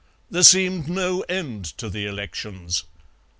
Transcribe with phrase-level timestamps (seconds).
[0.31, 2.85] There seemed no end to the elections.